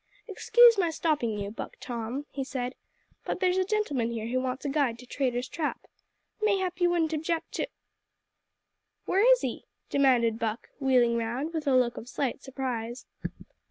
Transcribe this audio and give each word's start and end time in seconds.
"Excuse 0.27 0.79
my 0.79 0.89
stopping 0.89 1.37
you, 1.37 1.51
Buck 1.51 1.77
Tom," 1.79 2.25
he 2.31 2.43
said, 2.43 2.73
"but 3.23 3.39
there's 3.39 3.59
a 3.59 3.63
gentleman 3.63 4.09
here 4.09 4.25
who 4.29 4.39
wants 4.41 4.65
a 4.65 4.69
guide 4.69 4.97
to 4.97 5.05
Traitor's 5.05 5.47
Trap. 5.47 5.85
Mayhap 6.41 6.81
you 6.81 6.89
wouldn't 6.89 7.13
object 7.13 7.51
to" 7.51 7.67
"Where 9.05 9.31
is 9.31 9.41
he?" 9.41 9.65
demanded 9.91 10.39
Buck, 10.39 10.69
wheeling 10.79 11.17
round, 11.17 11.53
with 11.53 11.67
a 11.67 11.75
look 11.75 11.97
of 11.97 12.09
slight 12.09 12.41
surprise. 12.41 13.05